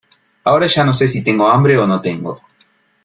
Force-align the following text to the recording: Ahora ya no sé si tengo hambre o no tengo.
Ahora 0.43 0.65
ya 0.65 0.83
no 0.83 0.95
sé 0.95 1.07
si 1.07 1.23
tengo 1.23 1.47
hambre 1.47 1.77
o 1.77 1.85
no 1.85 2.01
tengo. 2.01 2.41